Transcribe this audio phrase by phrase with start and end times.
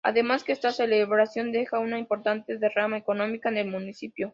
[0.03, 4.29] Además que esta celebración deja una importante derrama económica en el municipio.